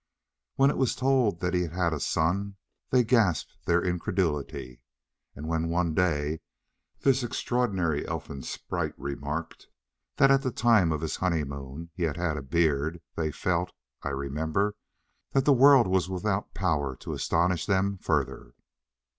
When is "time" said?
10.51-10.91